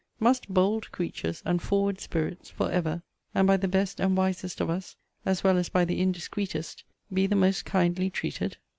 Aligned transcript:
Must 0.19 0.51
bold 0.51 0.91
creatures, 0.91 1.43
and 1.45 1.61
forward 1.61 1.99
spirits, 2.01 2.49
for 2.49 2.71
ever, 2.71 3.03
and 3.35 3.45
by 3.45 3.55
the 3.55 3.67
best 3.67 3.99
and 3.99 4.17
wisest 4.17 4.59
of 4.59 4.67
us, 4.67 4.95
as 5.27 5.43
well 5.43 5.59
as 5.59 5.69
by 5.69 5.85
the 5.85 6.01
indiscreetest, 6.01 6.83
be 7.13 7.27
the 7.27 7.35
most 7.35 7.65
kindly 7.65 8.09
treated? 8.09 8.57